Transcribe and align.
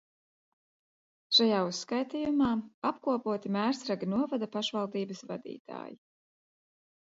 Šajā 1.39 1.59
uzskaitījumā 1.71 2.47
apkopoti 2.91 3.53
Mērsraga 3.57 4.11
novada 4.15 4.49
pašvaldības 4.57 5.23
vadītāji. 5.35 5.97